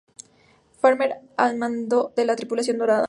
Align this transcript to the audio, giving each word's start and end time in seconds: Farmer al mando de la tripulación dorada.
Farmer 0.79 1.17
al 1.37 1.57
mando 1.59 2.11
de 2.15 2.25
la 2.25 2.35
tripulación 2.35 2.79
dorada. 2.79 2.99